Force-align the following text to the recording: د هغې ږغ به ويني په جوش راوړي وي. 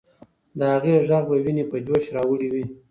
د 0.57 0.59
هغې 0.73 0.95
ږغ 1.07 1.23
به 1.29 1.35
ويني 1.43 1.63
په 1.71 1.77
جوش 1.85 2.05
راوړي 2.15 2.47
وي. 2.53 2.65